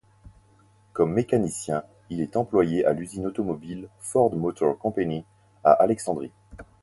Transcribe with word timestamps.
Comme 0.93 1.13
mécanicien, 1.13 1.83
il 2.09 2.21
est 2.21 2.35
employé 2.35 2.83
à 2.85 2.93
l'usine 2.93 3.27
automobile 3.27 3.87
Ford 3.99 4.35
Motor 4.35 4.75
Company 4.79 5.23
à 5.63 5.73
Alexandrie. 5.73 6.31